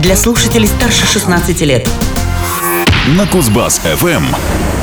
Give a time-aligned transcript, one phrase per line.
[0.00, 1.88] для слушателей старше 16 лет.
[3.16, 4.24] На Кузбасс-ФМ.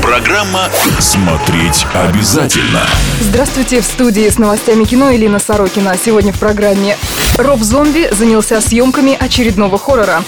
[0.01, 2.81] Программа «Смотреть обязательно».
[3.21, 5.95] Здравствуйте, в студии с новостями кино Елена Сорокина.
[6.03, 6.97] Сегодня в программе
[7.37, 10.23] Роб Зомби занялся съемками очередного хоррора.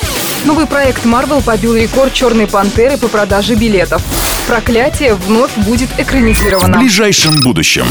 [0.45, 4.01] Новый проект Marvel побил рекорд «Черной пантеры» по продаже билетов.
[4.47, 6.79] «Проклятие» вновь будет В экранизировано.
[6.79, 7.85] ближайшем будущем.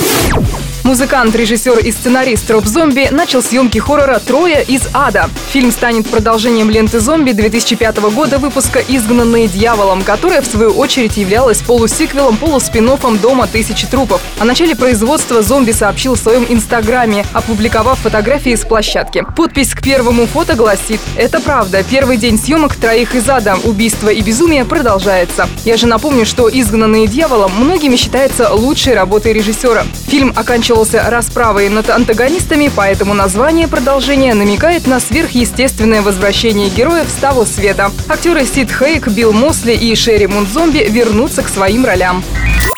[0.88, 5.28] Музыкант, режиссер и сценарист Роб Зомби начал съемки хоррора «Трое из ада».
[5.52, 11.60] Фильм станет продолжением ленты «Зомби» 2005 года выпуска «Изгнанные дьяволом», которая, в свою очередь, являлась
[11.60, 14.22] полусиквелом, полуспин-оффом «Дома тысячи трупов».
[14.38, 19.26] О начале производства «Зомби» сообщил в своем инстаграме, опубликовав фотографии с площадки.
[19.36, 21.82] Подпись к первому фото гласит «Это правда.
[21.82, 23.58] Первый день съемок «Троих из ада.
[23.62, 25.50] Убийство и безумие» продолжается».
[25.66, 29.84] Я же напомню, что «Изгнанные дьяволом» многими считается лучшей работой режиссера.
[30.06, 30.32] Фильм
[30.78, 37.90] оканчивался расправой над антагонистами, поэтому название продолжения намекает на сверхъестественное возвращение героев с того света.
[38.08, 42.22] Актеры Сид Хейк, Билл Мосли и Шерри Мунзомби вернутся к своим ролям.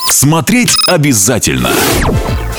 [0.08, 1.70] Смотреть обязательно.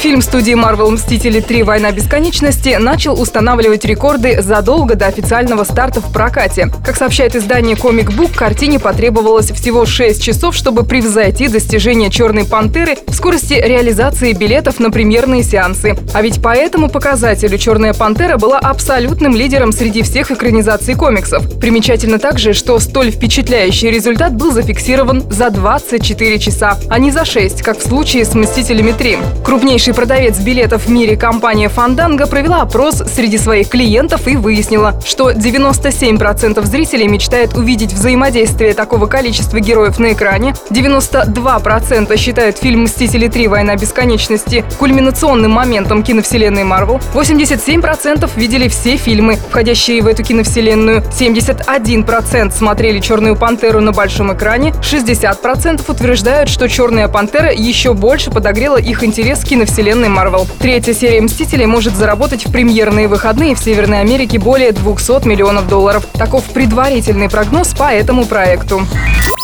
[0.02, 1.62] Фильм студии Marvel «Мстители 3.
[1.62, 6.72] Война бесконечности» начал устанавливать рекорды задолго до официального старта в прокате.
[6.84, 12.98] Как сообщает издание Comic Book, картине потребовалось всего 6 часов, чтобы превзойти достижение «Черной пантеры»
[13.06, 15.96] в скорости реализации билетов на премьерные сеансы.
[16.16, 21.44] А ведь по этому показателю «Черная пантера» была абсолютным лидером среди всех экранизаций комиксов.
[21.60, 27.62] Примечательно также, что столь впечатляющий результат был зафиксирован за 24 часа, а не за 6,
[27.62, 29.44] как в случае с «Мстителями 3».
[29.46, 35.32] Крупнейший продавец билетов в мире компания Fandango провела опрос среди своих клиентов и выяснила, что
[35.32, 43.48] 97% зрителей мечтает увидеть взаимодействие такого количества героев на экране, 92% считают фильм «Мстители 3.
[43.48, 52.52] Война бесконечности» кульминационным моментом киновселенной Марвел, 87% видели все фильмы, входящие в эту киновселенную, 71%
[52.52, 59.04] смотрели «Черную пантеру» на большом экране, 60% утверждают, что «Черная пантера» еще больше подогрела их
[59.04, 60.48] интерес к киновселенной Марвел.
[60.60, 66.06] Третья серия «Мстителей» может заработать в премьерные выходные в Северной Америке более 200 миллионов долларов.
[66.14, 68.86] Таков предварительный прогноз по этому проекту.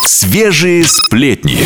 [0.06, 1.58] Свежие сплетни.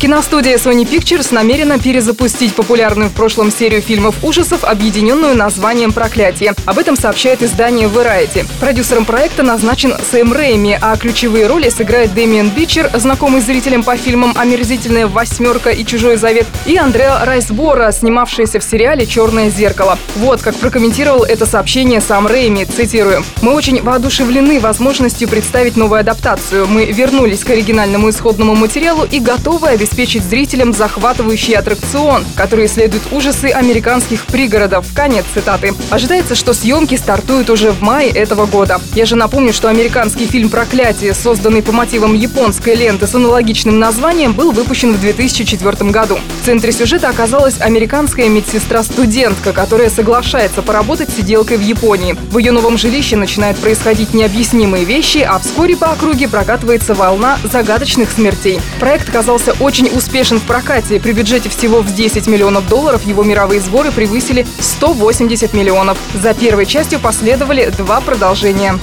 [0.00, 6.54] Киностудия Sony Pictures намерена перезапустить популярную в прошлом серию фильмов ужасов, объединенную названием «Проклятие».
[6.64, 8.46] Об этом сообщает издание Variety.
[8.60, 14.32] Продюсером проекта назначен Сэм Рэйми, а ключевые роли сыграет Дэмиан Бичер, знакомый зрителям по фильмам
[14.38, 19.98] «Омерзительная восьмерка» и «Чужой завет», и Андреа Райсбора, снимавшаяся в сериале «Черное зеркало».
[20.16, 23.22] Вот как прокомментировал это сообщение сам Рэйми, цитирую.
[23.42, 26.66] «Мы очень воодушевлены возможностью представить новую адаптацию.
[26.66, 29.89] Мы вернулись к оригинальному исходному материалу и готовы обеспечить
[30.24, 34.86] зрителям захватывающий аттракцион, который исследует ужасы американских пригородов.
[34.94, 35.74] Конец цитаты.
[35.90, 38.80] Ожидается, что съемки стартуют уже в мае этого года.
[38.94, 44.32] Я же напомню, что американский фильм «Проклятие», созданный по мотивам японской ленты с аналогичным названием,
[44.32, 46.18] был выпущен в 2004 году.
[46.42, 52.16] В центре сюжета оказалась американская медсестра-студентка, которая соглашается поработать сиделкой в Японии.
[52.30, 58.10] В ее новом жилище начинают происходить необъяснимые вещи, а вскоре по округе прокатывается волна загадочных
[58.10, 58.60] смертей.
[58.78, 61.00] Проект оказался очень успешен в прокате.
[61.00, 65.96] При бюджете всего в 10 миллионов долларов его мировые сборы превысили 180 миллионов.
[66.14, 68.78] За первой частью последовали два продолжения.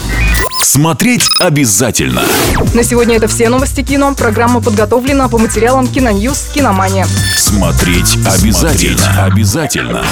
[0.63, 2.23] Смотреть обязательно.
[2.73, 4.13] На сегодня это все новости кино.
[4.15, 7.07] Программа подготовлена по материалам Киноньюз «Киномания».
[7.35, 9.23] Смотреть обязательно.
[9.23, 10.03] Обязательно.